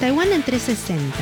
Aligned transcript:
Taiwán 0.00 0.32
en 0.32 0.42
360. 0.42 1.16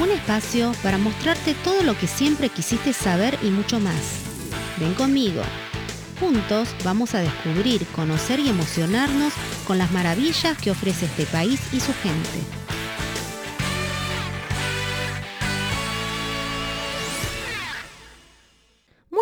Un 0.00 0.10
espacio 0.10 0.72
para 0.82 0.98
mostrarte 0.98 1.54
todo 1.62 1.82
lo 1.82 1.96
que 1.96 2.08
siempre 2.08 2.48
quisiste 2.48 2.92
saber 2.92 3.38
y 3.42 3.50
mucho 3.50 3.78
más. 3.78 4.22
Ven 4.78 4.94
conmigo. 4.94 5.42
Juntos 6.18 6.74
vamos 6.82 7.14
a 7.14 7.20
descubrir, 7.20 7.86
conocer 7.94 8.40
y 8.40 8.48
emocionarnos 8.48 9.32
con 9.66 9.78
las 9.78 9.92
maravillas 9.92 10.58
que 10.58 10.70
ofrece 10.70 11.06
este 11.06 11.26
país 11.26 11.60
y 11.72 11.78
su 11.78 11.92
gente. 11.94 12.63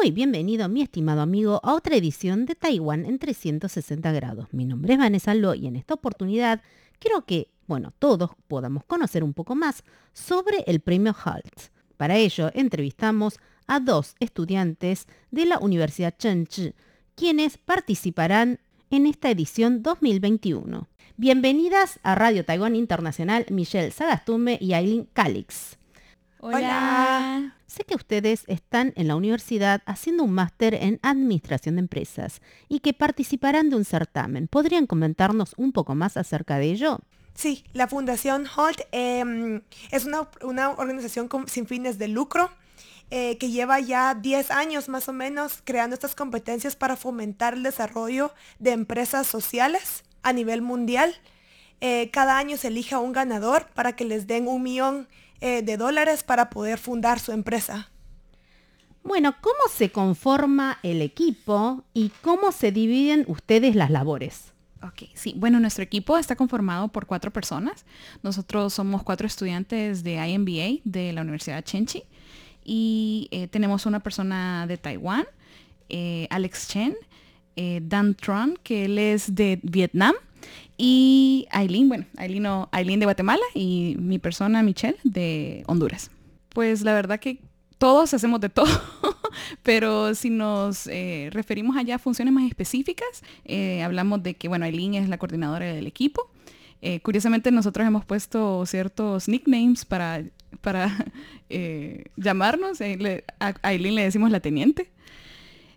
Muy 0.02 0.10
bienvenido, 0.10 0.68
mi 0.68 0.82
estimado 0.82 1.20
amigo, 1.20 1.60
a 1.62 1.74
otra 1.74 1.94
edición 1.94 2.44
de 2.44 2.56
Taiwán 2.56 3.06
en 3.06 3.20
360 3.20 4.10
grados. 4.10 4.48
Mi 4.50 4.64
nombre 4.64 4.94
es 4.94 4.98
Vanessa 4.98 5.32
Lo 5.32 5.54
y 5.54 5.68
en 5.68 5.76
esta 5.76 5.94
oportunidad 5.94 6.60
quiero 6.98 7.24
que, 7.24 7.52
bueno, 7.68 7.92
todos 8.00 8.30
podamos 8.48 8.82
conocer 8.82 9.22
un 9.22 9.32
poco 9.32 9.54
más 9.54 9.84
sobre 10.12 10.64
el 10.66 10.80
premio 10.80 11.14
HALT. 11.14 11.70
Para 11.96 12.16
ello, 12.16 12.50
entrevistamos 12.52 13.38
a 13.68 13.78
dos 13.78 14.16
estudiantes 14.18 15.06
de 15.30 15.46
la 15.46 15.60
Universidad 15.60 16.16
Chengchi, 16.18 16.74
quienes 17.14 17.56
participarán 17.56 18.58
en 18.90 19.06
esta 19.06 19.30
edición 19.30 19.84
2021. 19.84 20.88
Bienvenidas 21.16 22.00
a 22.02 22.16
Radio 22.16 22.44
Taiwán 22.44 22.74
Internacional, 22.74 23.46
Michelle 23.50 23.92
Sagastume 23.92 24.58
y 24.60 24.72
Aileen 24.72 25.06
Calix. 25.12 25.78
Hola. 26.44 27.54
Sé 27.68 27.84
que 27.84 27.94
ustedes 27.94 28.42
están 28.48 28.92
en 28.96 29.06
la 29.06 29.14
universidad 29.14 29.80
haciendo 29.86 30.24
un 30.24 30.32
máster 30.32 30.74
en 30.74 30.98
Administración 31.00 31.76
de 31.76 31.82
Empresas 31.82 32.42
y 32.68 32.80
que 32.80 32.92
participarán 32.92 33.70
de 33.70 33.76
un 33.76 33.84
certamen. 33.84 34.48
¿Podrían 34.48 34.88
comentarnos 34.88 35.54
un 35.56 35.70
poco 35.70 35.94
más 35.94 36.16
acerca 36.16 36.58
de 36.58 36.72
ello? 36.72 36.98
Sí, 37.34 37.62
la 37.74 37.86
Fundación 37.86 38.48
HALT 38.56 38.80
em, 38.90 39.62
es 39.92 40.04
una, 40.04 40.70
organización 40.70 41.28
sin 41.46 41.68
fines 41.68 41.96
de 41.98 42.08
lucro 42.08 42.50
eh, 43.12 43.38
que 43.38 43.50
lleva 43.50 43.78
ya 43.78 44.16
10 44.16 44.50
años 44.50 44.88
más 44.88 45.08
o 45.08 45.12
menos 45.12 45.60
creando 45.62 45.94
estas 45.94 46.16
competencias 46.16 46.74
para 46.74 46.96
fomentar 46.96 47.54
el 47.54 47.62
desarrollo 47.62 48.34
de 48.58 48.72
empresas 48.72 49.28
sociales 49.28 50.02
a 50.24 50.32
nivel 50.32 50.60
mundial. 50.60 51.14
Eh, 51.80 52.10
cada 52.10 52.36
año 52.36 52.56
se 52.56 52.66
elige 52.66 52.96
a 52.96 52.98
un 52.98 53.12
ganador 53.12 53.68
para 53.74 53.94
que 53.94 54.04
les 54.04 54.26
den 54.26 54.48
un 54.48 54.64
millón 54.64 55.06
eh, 55.44 55.62
de 55.62 55.76
dólares 55.76 56.22
para 56.22 56.50
poder 56.50 56.78
fundar 56.78 57.18
su 57.18 57.32
empresa. 57.32 57.90
Bueno, 59.02 59.34
¿cómo 59.40 59.58
se 59.74 59.90
conforma 59.90 60.78
el 60.84 61.02
equipo 61.02 61.82
y 61.92 62.12
cómo 62.22 62.52
se 62.52 62.70
dividen 62.70 63.24
ustedes 63.26 63.74
las 63.74 63.90
labores? 63.90 64.52
Ok, 64.84 65.10
sí. 65.14 65.34
Bueno, 65.36 65.58
nuestro 65.58 65.82
equipo 65.82 66.16
está 66.16 66.36
conformado 66.36 66.86
por 66.86 67.06
cuatro 67.06 67.32
personas. 67.32 67.84
Nosotros 68.22 68.72
somos 68.72 69.02
cuatro 69.02 69.26
estudiantes 69.26 70.04
de 70.04 70.24
IMBA 70.24 70.80
de 70.84 71.12
la 71.12 71.22
Universidad 71.22 71.64
Chenchi 71.64 72.04
y 72.64 73.26
eh, 73.32 73.48
tenemos 73.48 73.84
una 73.84 73.98
persona 73.98 74.68
de 74.68 74.76
Taiwán, 74.78 75.26
eh, 75.88 76.28
Alex 76.30 76.68
Chen, 76.68 76.94
Dan 77.56 78.14
Tron, 78.14 78.56
que 78.62 78.84
él 78.84 78.96
es 78.96 79.34
de 79.34 79.58
Vietnam, 79.64 80.14
y 80.76 81.46
Aileen, 81.50 81.88
bueno, 81.88 82.06
Aileen, 82.72 83.00
de 83.00 83.06
Guatemala 83.06 83.42
y 83.54 83.94
mi 83.98 84.18
persona, 84.18 84.62
Michelle, 84.62 84.96
de 85.04 85.62
Honduras. 85.66 86.10
Pues 86.48 86.82
la 86.82 86.92
verdad 86.92 87.20
que 87.20 87.40
todos 87.78 88.14
hacemos 88.14 88.40
de 88.40 88.48
todo, 88.48 88.66
pero 89.62 90.14
si 90.14 90.30
nos 90.30 90.86
eh, 90.86 91.28
referimos 91.32 91.76
allá 91.76 91.96
a 91.96 91.98
funciones 91.98 92.34
más 92.34 92.44
específicas, 92.44 93.22
eh, 93.44 93.82
hablamos 93.82 94.22
de 94.22 94.34
que, 94.34 94.48
bueno, 94.48 94.64
Aileen 94.64 94.94
es 94.94 95.08
la 95.08 95.18
coordinadora 95.18 95.66
del 95.66 95.86
equipo. 95.86 96.30
Eh, 96.80 97.00
curiosamente 97.00 97.52
nosotros 97.52 97.86
hemos 97.86 98.04
puesto 98.04 98.66
ciertos 98.66 99.28
nicknames 99.28 99.84
para, 99.84 100.24
para 100.60 100.90
llamarnos. 102.16 102.80
a 102.80 103.54
Aileen 103.62 103.94
le 103.94 104.02
decimos 104.02 104.30
la 104.30 104.40
teniente. 104.40 104.90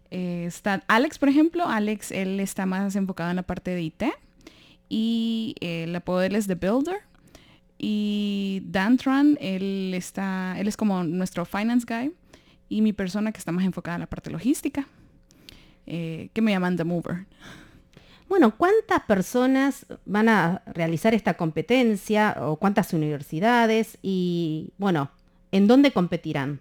está 0.09 0.83
Alex, 0.87 1.19
por 1.19 1.29
ejemplo. 1.29 1.67
Alex, 1.67 2.11
él 2.11 2.39
está 2.39 2.65
más 2.65 2.95
enfocado 2.95 3.29
en 3.29 3.35
la 3.35 3.43
parte 3.43 3.71
de 3.71 3.83
IT 3.83 4.03
y 4.89 5.55
el 5.61 5.95
apodo 5.95 6.19
de 6.19 6.27
él 6.27 6.35
es 6.35 6.47
The 6.47 6.55
Builder. 6.55 6.97
Y 7.77 8.61
Dantron, 8.65 9.37
él, 9.41 9.93
está, 9.95 10.55
él 10.57 10.67
es 10.67 10.77
como 10.77 11.03
nuestro 11.03 11.45
finance 11.45 11.85
guy 11.87 12.13
y 12.69 12.81
mi 12.81 12.93
persona 12.93 13.31
que 13.31 13.39
está 13.39 13.51
más 13.51 13.65
enfocada 13.65 13.95
en 13.95 14.01
la 14.01 14.07
parte 14.07 14.29
logística, 14.29 14.87
eh, 15.85 16.29
que 16.33 16.41
me 16.41 16.51
llaman 16.51 16.77
The 16.77 16.83
Mover. 16.83 17.25
Bueno, 18.27 18.55
¿cuántas 18.57 19.01
personas 19.03 19.85
van 20.05 20.29
a 20.29 20.63
realizar 20.65 21.13
esta 21.13 21.35
competencia 21.35 22.35
o 22.39 22.55
cuántas 22.55 22.91
universidades 22.93 23.97
y, 24.01 24.71
bueno, 24.77 25.11
en 25.51 25.67
dónde 25.67 25.91
competirán? 25.91 26.59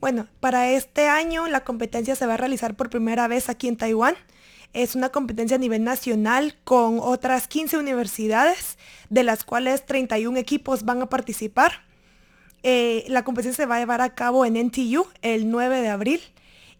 Bueno, 0.00 0.26
para 0.40 0.70
este 0.70 1.08
año 1.08 1.46
la 1.46 1.60
competencia 1.60 2.16
se 2.16 2.26
va 2.26 2.34
a 2.34 2.38
realizar 2.38 2.74
por 2.74 2.90
primera 2.90 3.28
vez 3.28 3.48
aquí 3.48 3.68
en 3.68 3.76
Taiwán. 3.76 4.14
Es 4.72 4.94
una 4.94 5.08
competencia 5.08 5.56
a 5.56 5.60
nivel 5.60 5.82
nacional 5.82 6.56
con 6.64 6.98
otras 7.00 7.48
15 7.48 7.78
universidades, 7.78 8.78
de 9.08 9.24
las 9.24 9.44
cuales 9.44 9.84
31 9.84 10.38
equipos 10.38 10.84
van 10.84 11.02
a 11.02 11.06
participar. 11.06 11.72
Eh, 12.62 13.04
la 13.08 13.24
competencia 13.24 13.64
se 13.64 13.66
va 13.66 13.76
a 13.76 13.80
llevar 13.80 14.00
a 14.00 14.14
cabo 14.14 14.44
en 14.44 14.54
NTU 14.54 15.06
el 15.22 15.50
9 15.50 15.80
de 15.80 15.88
abril 15.88 16.20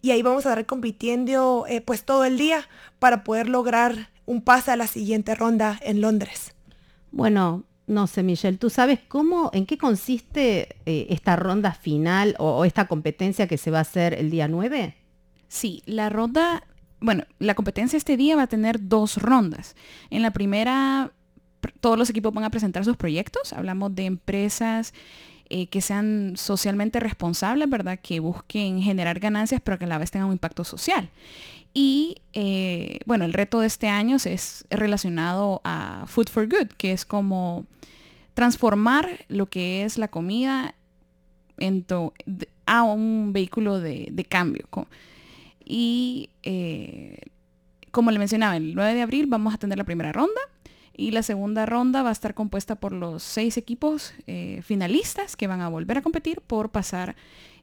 y 0.01 0.11
ahí 0.11 0.21
vamos 0.21 0.45
a 0.45 0.49
estar 0.49 0.65
compitiendo 0.65 1.65
eh, 1.67 1.81
pues 1.81 2.05
todo 2.05 2.25
el 2.25 2.37
día 2.37 2.67
para 2.99 3.23
poder 3.23 3.49
lograr 3.49 4.09
un 4.25 4.41
pase 4.41 4.71
a 4.71 4.75
la 4.75 4.87
siguiente 4.87 5.35
ronda 5.35 5.79
en 5.83 6.01
Londres. 6.01 6.53
Bueno, 7.11 7.63
no 7.87 8.07
sé, 8.07 8.23
Michelle, 8.23 8.57
¿tú 8.57 8.69
sabes 8.69 8.99
cómo, 9.07 9.49
en 9.53 9.65
qué 9.65 9.77
consiste 9.77 10.77
eh, 10.85 11.07
esta 11.09 11.35
ronda 11.35 11.73
final 11.73 12.35
o, 12.39 12.57
o, 12.57 12.65
esta 12.65 12.87
competencia 12.87 13.47
que 13.47 13.57
se 13.57 13.71
va 13.71 13.79
a 13.79 13.81
hacer 13.81 14.13
el 14.13 14.29
día 14.29 14.47
9? 14.47 14.95
Sí, 15.47 15.83
la 15.85 16.09
ronda 16.09 16.63
bueno, 17.01 17.23
la 17.39 17.55
competencia 17.55 17.97
este 17.97 18.15
día 18.15 18.35
va 18.35 18.43
a 18.43 18.47
tener 18.47 18.87
dos 18.87 19.17
rondas. 19.17 19.75
En 20.09 20.21
la 20.21 20.31
primera, 20.31 21.11
todos 21.81 21.97
los 21.97 22.09
equipos 22.09 22.33
van 22.33 22.43
a 22.43 22.51
presentar 22.51 22.85
sus 22.85 22.95
proyectos. 22.95 23.53
Hablamos 23.53 23.93
de 23.95 24.05
empresas 24.05 24.93
eh, 25.49 25.67
que 25.67 25.81
sean 25.81 26.33
socialmente 26.37 26.99
responsables, 26.99 27.69
¿verdad? 27.69 27.99
Que 28.01 28.19
busquen 28.19 28.81
generar 28.81 29.19
ganancias, 29.19 29.61
pero 29.61 29.79
que 29.79 29.85
a 29.85 29.87
la 29.87 29.97
vez 29.97 30.11
tengan 30.11 30.27
un 30.27 30.33
impacto 30.33 30.63
social. 30.63 31.09
Y 31.73 32.17
eh, 32.33 32.99
bueno, 33.05 33.25
el 33.25 33.33
reto 33.33 33.59
de 33.59 33.67
este 33.67 33.87
año 33.87 34.17
es 34.23 34.65
relacionado 34.69 35.59
a 35.63 36.05
Food 36.05 36.29
for 36.29 36.47
Good, 36.47 36.67
que 36.77 36.91
es 36.91 37.03
como 37.03 37.65
transformar 38.35 39.25
lo 39.27 39.47
que 39.47 39.83
es 39.83 39.97
la 39.97 40.07
comida 40.07 40.75
a 42.65 42.83
un 42.83 43.33
vehículo 43.33 43.79
de, 43.79 44.07
de 44.11 44.25
cambio. 44.25 44.67
Y 45.73 46.31
eh, 46.43 47.17
como 47.91 48.11
le 48.11 48.19
mencionaba, 48.19 48.57
el 48.57 48.75
9 48.75 48.93
de 48.93 49.01
abril 49.03 49.27
vamos 49.27 49.53
a 49.53 49.57
tener 49.57 49.77
la 49.77 49.85
primera 49.85 50.11
ronda 50.11 50.41
y 50.91 51.11
la 51.11 51.23
segunda 51.23 51.65
ronda 51.65 52.03
va 52.03 52.09
a 52.09 52.11
estar 52.11 52.33
compuesta 52.33 52.75
por 52.75 52.91
los 52.91 53.23
seis 53.23 53.55
equipos 53.55 54.13
eh, 54.27 54.61
finalistas 54.63 55.37
que 55.37 55.47
van 55.47 55.61
a 55.61 55.69
volver 55.69 55.97
a 55.97 56.01
competir 56.01 56.41
por 56.41 56.71
pasar 56.71 57.15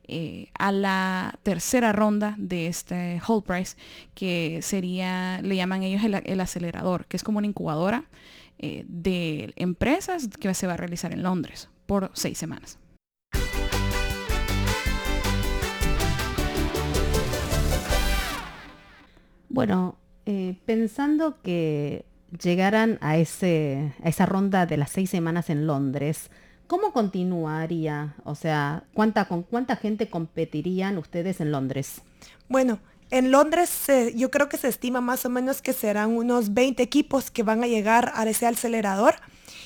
eh, 0.04 0.48
a 0.58 0.72
la 0.72 1.38
tercera 1.42 1.92
ronda 1.92 2.34
de 2.38 2.68
este 2.68 3.20
Whole 3.28 3.44
Price, 3.46 3.76
que 4.14 4.60
sería, 4.62 5.42
le 5.42 5.56
llaman 5.56 5.82
ellos 5.82 6.02
el, 6.02 6.40
acelerador, 6.40 7.04
que 7.04 7.18
es 7.18 7.22
como 7.22 7.36
una 7.36 7.46
incubadora 7.46 8.04
de 8.58 9.52
empresas 9.56 10.28
que 10.28 10.52
se 10.54 10.66
va 10.66 10.72
a 10.72 10.76
realizar 10.78 11.12
en 11.12 11.22
Londres 11.22 11.68
por 11.84 12.10
seis 12.14 12.38
semanas. 12.38 12.78
Bueno, 19.48 19.96
eh, 20.26 20.56
pensando 20.66 21.40
que 21.42 22.04
llegaran 22.42 22.98
a, 23.00 23.16
ese, 23.16 23.94
a 24.02 24.08
esa 24.08 24.26
ronda 24.26 24.66
de 24.66 24.76
las 24.76 24.90
seis 24.90 25.10
semanas 25.10 25.48
en 25.48 25.66
Londres, 25.66 26.30
¿cómo 26.66 26.92
continuaría? 26.92 28.14
O 28.24 28.34
sea, 28.34 28.84
¿cuánta, 28.92 29.26
¿con 29.26 29.42
cuánta 29.42 29.76
gente 29.76 30.10
competirían 30.10 30.98
ustedes 30.98 31.40
en 31.40 31.50
Londres? 31.50 32.02
Bueno, 32.48 32.78
en 33.10 33.30
Londres 33.30 33.86
yo 34.14 34.30
creo 34.30 34.50
que 34.50 34.58
se 34.58 34.68
estima 34.68 35.00
más 35.00 35.24
o 35.24 35.30
menos 35.30 35.62
que 35.62 35.72
serán 35.72 36.10
unos 36.10 36.52
20 36.52 36.82
equipos 36.82 37.30
que 37.30 37.42
van 37.42 37.64
a 37.64 37.66
llegar 37.66 38.12
a 38.14 38.24
ese 38.24 38.46
acelerador 38.46 39.14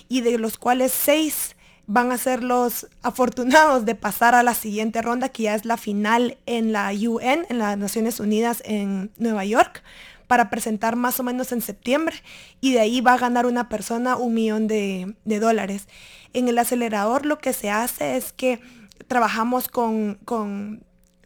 y 0.08 0.20
de 0.20 0.38
los 0.38 0.58
cuales 0.58 0.92
seis 0.92 1.56
van 1.86 2.12
a 2.12 2.18
ser 2.18 2.42
los 2.42 2.86
afortunados 3.02 3.84
de 3.84 3.94
pasar 3.94 4.34
a 4.34 4.42
la 4.42 4.54
siguiente 4.54 5.02
ronda, 5.02 5.28
que 5.28 5.44
ya 5.44 5.54
es 5.54 5.64
la 5.64 5.76
final 5.76 6.38
en 6.46 6.72
la 6.72 6.92
UN, 6.92 7.46
en 7.48 7.58
las 7.58 7.76
Naciones 7.76 8.20
Unidas 8.20 8.62
en 8.64 9.10
Nueva 9.18 9.44
York, 9.44 9.82
para 10.26 10.48
presentar 10.48 10.96
más 10.96 11.20
o 11.20 11.22
menos 11.22 11.52
en 11.52 11.60
septiembre. 11.60 12.16
Y 12.60 12.72
de 12.72 12.80
ahí 12.80 13.00
va 13.00 13.14
a 13.14 13.18
ganar 13.18 13.46
una 13.46 13.68
persona 13.68 14.16
un 14.16 14.34
millón 14.34 14.68
de, 14.68 15.14
dólares. 15.24 15.88
En 16.32 16.48
el 16.48 16.58
acelerador 16.58 17.26
lo 17.26 17.38
que 17.38 17.52
se 17.52 17.70
hace 17.70 18.16
es 18.16 18.32
que 18.32 18.60
trabajamos 19.08 19.68
con, 19.68 20.18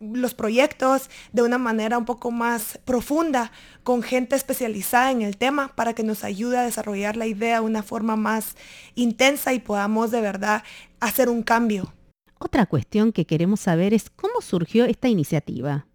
los 0.00 0.34
proyectos 0.34 1.10
de 1.32 1.42
una 1.42 1.58
manera 1.58 1.98
un 1.98 2.04
poco 2.04 2.30
más 2.30 2.78
profunda 2.84 3.52
con 3.82 4.02
gente 4.02 4.36
especializada 4.36 5.10
en 5.10 5.22
el 5.22 5.36
tema 5.36 5.74
para 5.74 5.94
que 5.94 6.02
nos 6.02 6.24
ayude 6.24 6.58
a 6.58 6.62
desarrollar 6.62 7.16
la 7.16 7.26
idea 7.26 7.60
de 7.60 7.66
una 7.66 7.82
forma 7.82 8.16
más 8.16 8.56
intensa 8.94 9.52
y 9.52 9.58
podamos 9.58 10.10
de 10.10 10.20
verdad 10.20 10.62
hacer 11.00 11.28
un 11.28 11.42
cambio. 11.42 11.92
Otra 12.38 12.66
cuestión 12.66 13.12
que 13.12 13.24
queremos 13.24 13.60
saber 13.60 13.94
es 13.94 14.10
cómo 14.10 14.42
surgió 14.42 14.84
esta 14.84 15.08
iniciativa. 15.08 15.86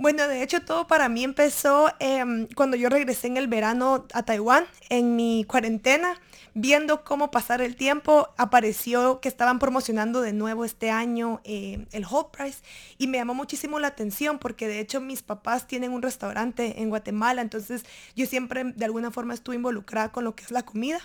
Bueno, 0.00 0.28
de 0.28 0.44
hecho 0.44 0.60
todo 0.62 0.86
para 0.86 1.08
mí 1.08 1.24
empezó 1.24 1.92
em, 1.98 2.46
cuando 2.54 2.76
yo 2.76 2.88
regresé 2.88 3.26
en 3.26 3.36
el 3.36 3.48
verano 3.48 4.06
a 4.12 4.22
Taiwán, 4.22 4.64
en 4.90 5.16
mi 5.16 5.42
cuarentena, 5.42 6.20
viendo 6.54 7.02
cómo 7.02 7.32
pasar 7.32 7.60
el 7.62 7.74
tiempo, 7.74 8.28
apareció 8.36 9.20
que 9.20 9.28
estaban 9.28 9.58
promocionando 9.58 10.20
de 10.20 10.32
nuevo 10.32 10.64
este 10.64 10.92
año 10.92 11.40
eh, 11.42 11.84
el 11.90 12.04
Whole 12.08 12.28
Price 12.30 12.62
y 12.96 13.08
me 13.08 13.18
llamó 13.18 13.34
muchísimo 13.34 13.80
la 13.80 13.88
atención 13.88 14.38
porque 14.38 14.68
de 14.68 14.78
hecho 14.78 15.00
mis 15.00 15.22
papás 15.22 15.66
tienen 15.66 15.90
un 15.90 16.02
restaurante 16.02 16.80
en 16.80 16.90
Guatemala, 16.90 17.42
entonces 17.42 17.84
yo 18.14 18.24
siempre 18.26 18.62
de 18.62 18.84
alguna 18.84 19.10
forma 19.10 19.34
estuve 19.34 19.56
involucrada 19.56 20.12
con 20.12 20.22
lo 20.22 20.36
que 20.36 20.44
es 20.44 20.52
la 20.52 20.62
comida. 20.62 21.00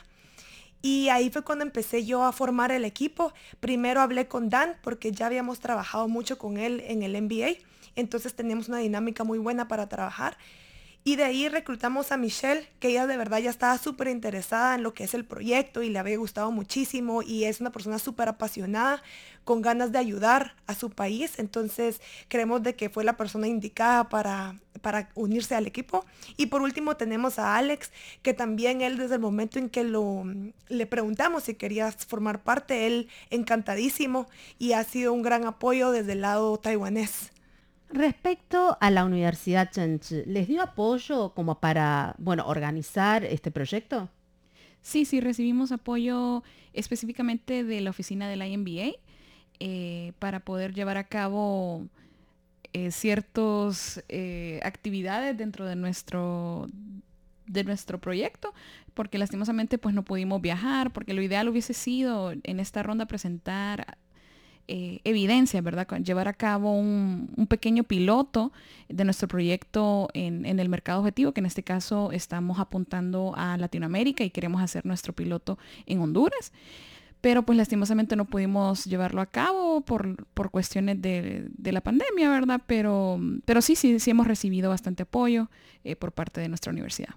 Y 0.83 1.09
ahí 1.09 1.31
fue 1.31 1.43
cuando 1.43 1.65
empecé 1.65 2.05
yo 2.05 2.23
a 2.23 2.31
formar 2.31 2.71
el 2.71 2.85
equipo. 2.85 3.33
Primero 3.59 4.01
hablé 4.01 4.27
con 4.27 4.51
Dan 4.51 4.75
porque 4.83 5.11
ya 5.11 5.25
habíamos 5.25 5.59
trabajado 5.59 6.07
mucho 6.07 6.37
con 6.37 6.57
él 6.57 6.83
en 6.85 7.01
el 7.01 7.19
MBA 7.19 7.57
entonces 7.95 8.33
teníamos 8.33 8.69
una 8.69 8.79
dinámica 8.79 9.23
muy 9.23 9.39
buena 9.39 9.67
para 9.67 9.87
trabajar. 9.87 10.37
Y 11.05 11.17
de 11.17 11.25
ahí 11.25 11.49
reclutamos 11.49 12.13
a 12.13 12.17
Michelle, 12.17 12.69
que 12.79 12.87
ella 12.87 13.07
de 13.07 13.17
verdad 13.17 13.39
ya 13.39 13.49
estaba 13.49 13.77
súper 13.77 14.07
interesada 14.07 14.75
en 14.75 14.83
lo 14.83 14.93
que 14.93 15.03
es 15.03 15.13
el 15.13 15.25
proyecto 15.25 15.83
y 15.83 15.89
le 15.89 15.99
había 15.99 16.17
gustado 16.17 16.49
muchísimo 16.49 17.21
y 17.21 17.43
es 17.43 17.59
una 17.59 17.73
persona 17.73 17.99
súper 17.99 18.29
apasionada, 18.29 19.03
con 19.43 19.61
ganas 19.61 19.91
de 19.91 19.97
ayudar 19.97 20.55
a 20.65 20.75
su 20.75 20.89
país. 20.89 21.39
Entonces 21.39 21.99
creemos 22.29 22.63
de 22.63 22.75
que 22.77 22.89
fue 22.89 23.03
la 23.03 23.17
persona 23.17 23.47
indicada 23.49 24.07
para, 24.07 24.55
para 24.81 25.09
unirse 25.15 25.55
al 25.55 25.67
equipo. 25.67 26.05
Y 26.37 26.45
por 26.45 26.61
último 26.61 26.95
tenemos 26.95 27.37
a 27.37 27.57
Alex, 27.57 27.91
que 28.21 28.33
también 28.33 28.79
él 28.79 28.97
desde 28.97 29.15
el 29.15 29.21
momento 29.21 29.59
en 29.59 29.69
que 29.69 29.83
lo, 29.83 30.23
le 30.69 30.85
preguntamos 30.85 31.43
si 31.43 31.55
quería 31.55 31.91
formar 31.91 32.43
parte, 32.43 32.87
él 32.87 33.09
encantadísimo 33.29 34.29
y 34.57 34.71
ha 34.71 34.85
sido 34.85 35.11
un 35.11 35.21
gran 35.21 35.43
apoyo 35.43 35.91
desde 35.91 36.13
el 36.13 36.21
lado 36.21 36.57
taiwanés. 36.57 37.32
Respecto 37.93 38.75
a 38.81 38.89
la 38.89 39.05
Universidad 39.05 39.69
Chenchi, 39.69 40.23
¿les 40.25 40.47
dio 40.47 40.63
apoyo 40.63 41.35
como 41.35 41.59
para, 41.59 42.15
bueno, 42.17 42.47
organizar 42.47 43.23
este 43.23 43.51
proyecto? 43.51 44.09
Sí, 44.81 45.05
sí, 45.05 45.21
recibimos 45.21 45.71
apoyo 45.71 46.41
específicamente 46.73 47.63
de 47.63 47.81
la 47.81 47.91
oficina 47.91 48.27
del 48.27 48.41
IMBA 48.41 48.97
eh, 49.59 50.13
para 50.17 50.39
poder 50.39 50.73
llevar 50.73 50.97
a 50.97 51.03
cabo 51.03 51.85
eh, 52.73 52.89
ciertas 52.89 54.03
eh, 54.09 54.59
actividades 54.63 55.37
dentro 55.37 55.67
de 55.67 55.75
nuestro, 55.75 56.67
de 57.45 57.63
nuestro 57.63 58.01
proyecto, 58.01 58.55
porque 58.95 59.19
lastimosamente 59.19 59.77
pues 59.77 59.93
no 59.93 60.03
pudimos 60.03 60.41
viajar, 60.41 60.91
porque 60.93 61.13
lo 61.13 61.21
ideal 61.21 61.47
hubiese 61.47 61.75
sido 61.75 62.31
en 62.31 62.59
esta 62.59 62.81
ronda 62.81 63.05
presentar 63.05 63.99
eh, 64.67 65.01
evidencia, 65.03 65.61
¿verdad? 65.61 65.87
Llevar 66.01 66.29
a 66.29 66.33
cabo 66.33 66.73
un, 66.77 67.47
pequeño 67.49 67.83
piloto 67.83 68.53
de 68.87 69.03
nuestro 69.03 69.27
proyecto 69.27 70.07
en, 70.13 70.45
el 70.45 70.69
mercado 70.69 70.99
objetivo, 70.99 71.33
que 71.33 71.41
en 71.41 71.45
este 71.45 71.63
caso 71.63 72.11
estamos 72.11 72.59
apuntando 72.59 73.33
a 73.35 73.57
Latinoamérica 73.57 74.23
y 74.23 74.29
queremos 74.29 74.61
hacer 74.61 74.85
nuestro 74.85 75.13
piloto 75.13 75.57
en 75.85 75.99
Honduras. 75.99 76.53
Pero 77.19 77.43
pues 77.43 77.57
lastimosamente 77.57 78.15
no 78.15 78.25
pudimos 78.25 78.85
llevarlo 78.85 79.21
a 79.21 79.25
cabo 79.25 79.81
por, 79.81 80.15
cuestiones 80.51 81.01
de, 81.01 81.49
la 81.63 81.81
pandemia, 81.81 82.29
¿verdad? 82.29 82.61
Pero, 82.65 83.19
pero 83.45 83.61
sí, 83.61 83.75
sí, 83.75 83.99
sí 83.99 84.11
hemos 84.11 84.27
recibido 84.27 84.69
bastante 84.69 85.03
apoyo 85.03 85.49
eh, 85.83 85.95
por 85.95 86.11
parte 86.11 86.39
de 86.41 86.49
nuestra 86.49 86.71
universidad. 86.71 87.15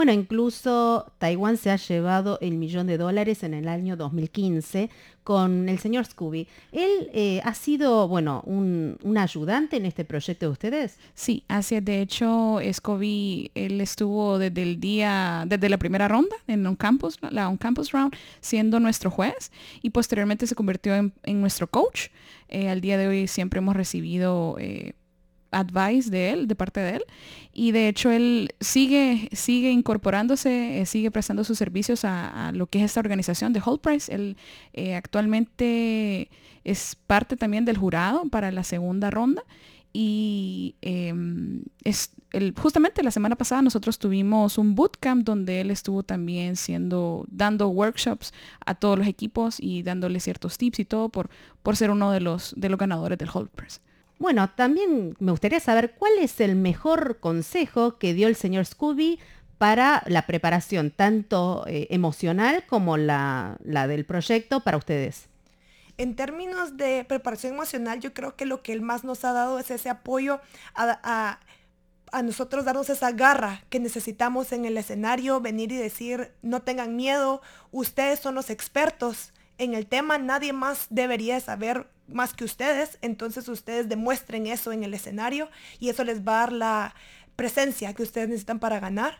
Bueno, 0.00 0.14
incluso 0.14 1.12
Taiwán 1.18 1.58
se 1.58 1.70
ha 1.70 1.76
llevado 1.76 2.38
el 2.40 2.56
millón 2.56 2.86
de 2.86 2.96
dólares 2.96 3.42
en 3.42 3.52
el 3.52 3.68
año 3.68 3.98
2015 3.98 4.88
con 5.24 5.68
el 5.68 5.78
señor 5.78 6.06
Scooby. 6.06 6.48
¿Él 6.72 7.10
eh, 7.12 7.42
ha 7.44 7.52
sido, 7.52 8.08
bueno, 8.08 8.42
un, 8.46 8.96
ayudante 9.18 9.76
en 9.76 9.84
este 9.84 10.06
proyecto 10.06 10.46
de 10.46 10.52
ustedes? 10.52 10.98
Sí, 11.12 11.44
así 11.48 11.78
de 11.80 12.00
hecho, 12.00 12.60
Scooby, 12.72 13.50
él 13.54 13.78
estuvo 13.82 14.38
desde 14.38 14.62
el 14.62 14.80
día, 14.80 15.44
desde 15.46 15.68
la 15.68 15.76
primera 15.76 16.08
ronda 16.08 16.34
en 16.46 16.66
un 16.66 16.76
campus, 16.76 17.18
la 17.30 17.50
un 17.50 17.58
campus 17.58 17.92
round, 17.92 18.14
siendo 18.40 18.80
nuestro 18.80 19.10
juez 19.10 19.52
y 19.82 19.90
posteriormente 19.90 20.46
se 20.46 20.54
convirtió 20.54 20.94
en, 20.94 21.12
nuestro 21.42 21.66
coach. 21.66 22.06
Eh, 22.48 22.70
al 22.70 22.80
día 22.80 22.96
de 22.96 23.06
hoy 23.06 23.26
siempre 23.26 23.58
hemos 23.58 23.76
recibido 23.76 24.56
eh, 24.58 24.94
advice 25.50 26.10
de 26.10 26.30
él, 26.30 26.48
de 26.48 26.54
parte 26.54 26.80
de 26.80 26.96
él. 26.96 27.04
Y 27.52 27.72
de 27.72 27.88
hecho 27.88 28.10
él 28.10 28.54
sigue, 28.60 29.28
sigue 29.32 29.70
incorporándose, 29.70 30.80
eh, 30.80 30.86
sigue 30.86 31.10
prestando 31.10 31.44
sus 31.44 31.58
servicios 31.58 32.04
a, 32.04 32.52
lo 32.54 32.66
que 32.66 32.78
es 32.78 32.84
esta 32.84 33.00
organización 33.00 33.52
de 33.52 33.60
Whole 33.64 33.80
Price. 33.82 34.12
Él 34.14 34.36
eh, 34.72 34.94
actualmente 34.94 36.30
es 36.64 36.96
parte 37.06 37.36
también 37.36 37.64
del 37.64 37.78
jurado 37.78 38.24
para 38.28 38.52
la 38.52 38.64
segunda 38.64 39.10
ronda. 39.10 39.42
Y 39.92 40.76
em, 40.82 41.64
es, 41.82 42.12
justamente 42.56 43.02
la 43.02 43.10
semana 43.10 43.34
pasada 43.34 43.60
nosotros 43.62 43.98
tuvimos 43.98 44.56
un 44.56 44.76
bootcamp 44.76 45.24
donde 45.24 45.60
él 45.60 45.70
estuvo 45.72 46.04
también 46.04 46.54
siendo, 46.54 47.24
dando 47.28 47.68
workshops 47.68 48.32
a 48.64 48.76
todos 48.76 48.98
los 48.98 49.08
equipos 49.08 49.56
y 49.58 49.82
dándole 49.82 50.20
ciertos 50.20 50.58
tips 50.58 50.78
y 50.78 50.84
todo 50.84 51.08
por, 51.08 51.28
por 51.64 51.76
ser 51.76 51.90
uno 51.90 52.12
de 52.12 52.20
los, 52.20 52.54
de 52.56 52.68
los 52.68 52.78
ganadores 52.78 53.18
del 53.18 53.30
Whole 53.34 53.50
Price. 53.52 53.80
Bueno, 54.20 54.50
también 54.50 55.16
me 55.18 55.30
gustaría 55.30 55.60
saber 55.60 55.94
cuál 55.94 56.12
es 56.20 56.40
el 56.40 56.54
mejor 56.54 57.20
consejo 57.20 57.96
que 57.96 58.12
dio 58.12 58.28
el 58.28 58.36
señor 58.36 58.66
Scooby 58.66 59.18
para 59.56 60.02
la 60.06 60.26
preparación, 60.26 60.90
tanto 60.90 61.64
eh, 61.66 61.86
emocional 61.88 62.64
como 62.68 62.98
la, 62.98 63.56
del 63.62 64.04
proyecto 64.04 64.60
para 64.60 64.76
ustedes. 64.76 65.30
En 65.96 66.16
términos 66.16 66.76
de 66.76 67.06
preparación 67.08 67.54
emocional, 67.54 68.00
yo 68.00 68.12
creo 68.12 68.36
que 68.36 68.44
lo 68.44 68.62
que 68.62 68.74
él 68.74 68.82
más 68.82 69.04
nos 69.04 69.24
ha 69.24 69.32
dado 69.32 69.58
es 69.58 69.70
ese 69.70 69.88
apoyo 69.88 70.42
a, 70.74 71.40
a 72.12 72.22
nosotros 72.22 72.66
darnos 72.66 72.90
esa 72.90 73.12
garra 73.12 73.62
que 73.70 73.80
necesitamos 73.80 74.52
en 74.52 74.66
el 74.66 74.76
escenario, 74.76 75.40
venir 75.40 75.72
y 75.72 75.76
decir, 75.76 76.34
no 76.42 76.60
tengan 76.60 76.94
miedo, 76.94 77.40
ustedes 77.70 78.20
son 78.20 78.34
los 78.34 78.50
expertos 78.50 79.32
en 79.56 79.72
el 79.72 79.86
tema, 79.86 80.18
nadie 80.18 80.52
más 80.52 80.88
debería 80.90 81.40
saber 81.40 81.86
más 82.12 82.34
que 82.34 82.44
ustedes, 82.44 82.98
entonces 83.02 83.48
ustedes 83.48 83.88
demuestren 83.88 84.46
eso 84.46 84.72
en 84.72 84.84
el 84.84 84.94
escenario 84.94 85.48
y 85.78 85.88
eso 85.88 86.04
les 86.04 86.26
va 86.26 86.32
a 86.34 86.40
dar 86.40 86.52
la 86.52 86.94
presencia 87.36 87.94
que 87.94 88.02
ustedes 88.02 88.28
necesitan 88.28 88.58
para 88.58 88.80
ganar. 88.80 89.18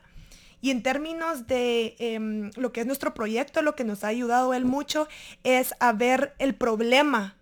Y 0.61 0.71
en 0.71 0.83
términos 0.83 1.47
de 1.47 1.97
em, 1.99 2.51
lo 2.57 2.73
que 2.73 2.81
es 2.81 2.87
nuestro 2.87 3.15
proyecto, 3.15 3.63
lo 3.63 3.75
que 3.75 3.85
nos 3.85 4.05
ha 4.05 4.09
ayudado 4.09 4.53
él 4.53 4.67
mucho 4.67 5.09
es 5.43 5.75
a 5.81 5.93
ver 5.93 6.35
el 6.39 6.55
problema 6.55 7.37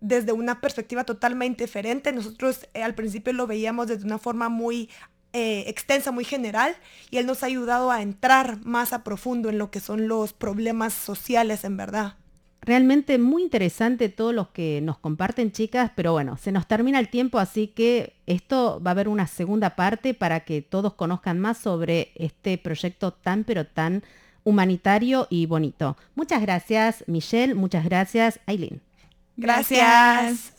desde 0.00 0.32
una 0.32 0.60
perspectiva 0.60 1.04
totalmente 1.04 1.64
diferente. 1.64 2.12
Nosotros 2.12 2.68
eh, 2.74 2.82
al 2.82 2.94
principio 2.94 3.32
lo 3.32 3.46
veíamos 3.46 3.88
desde 3.88 4.04
una 4.04 4.18
forma 4.18 4.48
muy 4.48 4.88
eh, 5.32 5.64
extensa, 5.68 6.10
muy 6.10 6.24
general, 6.24 6.74
y 7.10 7.18
él 7.18 7.26
nos 7.26 7.42
ha 7.42 7.46
ayudado 7.46 7.90
a 7.90 8.02
entrar 8.02 8.58
más 8.64 8.92
a 8.92 9.04
profundo 9.04 9.48
en 9.48 9.58
lo 9.58 9.70
que 9.70 9.80
son 9.80 10.08
los 10.08 10.32
problemas 10.32 10.92
sociales 10.92 11.64
en 11.64 11.76
verdad. 11.76 12.14
Realmente 12.62 13.18
muy 13.18 13.42
interesante 13.42 14.10
todo 14.10 14.32
lo 14.32 14.52
que 14.52 14.80
nos 14.82 14.98
comparten 14.98 15.50
chicas, 15.50 15.92
pero 15.94 16.12
bueno, 16.12 16.36
se 16.36 16.52
nos 16.52 16.66
termina 16.66 16.98
el 16.98 17.08
tiempo, 17.08 17.38
así 17.38 17.68
que 17.68 18.16
esto 18.26 18.82
va 18.84 18.90
a 18.90 18.92
haber 18.92 19.08
una 19.08 19.26
segunda 19.26 19.76
parte 19.76 20.12
para 20.12 20.40
que 20.40 20.60
todos 20.60 20.92
conozcan 20.92 21.38
más 21.38 21.56
sobre 21.56 22.12
este 22.16 22.58
proyecto 22.58 23.12
tan 23.12 23.44
pero 23.44 23.66
tan 23.66 24.02
humanitario 24.44 25.26
y 25.30 25.46
bonito. 25.46 25.96
Muchas 26.14 26.42
gracias 26.42 27.02
Michelle, 27.06 27.54
muchas 27.54 27.84
gracias 27.84 28.40
Aileen. 28.46 28.82
Gracias. 29.36 30.54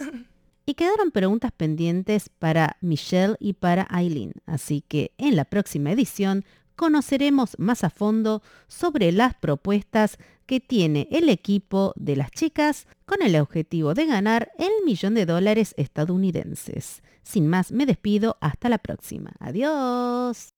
Y 0.66 0.74
quedaron 0.74 1.12
preguntas 1.12 1.52
pendientes 1.52 2.30
para 2.30 2.78
Michelle 2.82 3.36
y 3.40 3.54
para 3.54 3.86
Aileen, 3.90 4.34
así 4.48 4.84
que 4.88 5.12
en 5.18 5.36
la 5.36 5.46
próxima 5.46 5.92
edición 5.92 6.46
conoceremos 6.76 7.60
más 7.60 7.84
a 7.84 7.92
fondo 7.92 8.42
sobre 8.68 9.12
las 9.12 9.36
propuestas 9.36 10.18
que 10.52 10.60
tiene 10.60 11.08
el 11.12 11.30
equipo 11.30 11.94
de 11.96 12.18
las 12.18 12.30
chicas 12.30 12.86
con 13.06 13.22
el 13.22 13.38
objetivo 13.38 13.94
de 13.94 14.06
ganar 14.06 14.52
el 14.60 14.84
millón 14.86 15.14
de 15.14 15.26
dólares 15.26 15.74
estadounidenses. 15.78 17.04
Sin 17.24 17.48
más, 17.48 17.72
me 17.72 17.86
despido. 17.86 18.36
Hasta 18.42 18.68
la 18.68 18.78
próxima. 18.78 19.32
Adiós. 19.40 20.54